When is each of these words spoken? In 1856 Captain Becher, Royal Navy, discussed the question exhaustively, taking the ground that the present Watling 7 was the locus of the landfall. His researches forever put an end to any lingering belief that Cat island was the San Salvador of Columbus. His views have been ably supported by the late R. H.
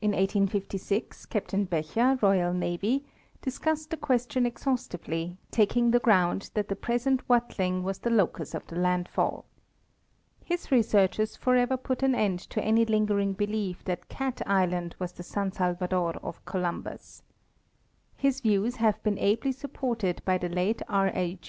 In 0.00 0.12
1856 0.12 1.26
Captain 1.26 1.66
Becher, 1.66 2.18
Royal 2.22 2.54
Navy, 2.54 3.04
discussed 3.42 3.90
the 3.90 3.98
question 3.98 4.46
exhaustively, 4.46 5.36
taking 5.50 5.90
the 5.90 5.98
ground 5.98 6.48
that 6.54 6.68
the 6.68 6.74
present 6.74 7.20
Watling 7.28 7.80
7 7.80 7.82
was 7.82 7.98
the 7.98 8.08
locus 8.08 8.54
of 8.54 8.66
the 8.66 8.76
landfall. 8.76 9.44
His 10.42 10.72
researches 10.72 11.36
forever 11.36 11.76
put 11.76 12.02
an 12.02 12.14
end 12.14 12.38
to 12.48 12.64
any 12.64 12.86
lingering 12.86 13.34
belief 13.34 13.84
that 13.84 14.08
Cat 14.08 14.40
island 14.46 14.96
was 14.98 15.12
the 15.12 15.22
San 15.22 15.52
Salvador 15.52 16.14
of 16.22 16.42
Columbus. 16.46 17.22
His 18.16 18.40
views 18.40 18.76
have 18.76 19.02
been 19.02 19.18
ably 19.18 19.52
supported 19.52 20.22
by 20.24 20.38
the 20.38 20.48
late 20.48 20.80
R. 20.88 21.10
H. 21.12 21.44